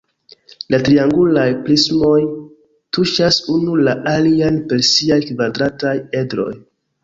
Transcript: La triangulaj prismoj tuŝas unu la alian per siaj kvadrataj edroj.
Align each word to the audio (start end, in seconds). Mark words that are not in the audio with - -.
La 0.75 0.77
triangulaj 0.87 1.43
prismoj 1.67 2.15
tuŝas 2.99 3.39
unu 3.59 3.77
la 3.89 3.95
alian 4.15 4.61
per 4.73 4.85
siaj 4.91 5.23
kvadrataj 5.31 5.97
edroj. 6.25 6.53